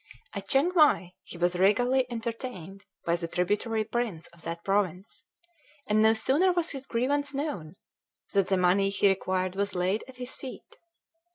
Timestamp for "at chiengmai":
0.33-1.11